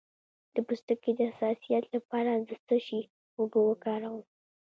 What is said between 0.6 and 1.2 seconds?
پوستکي د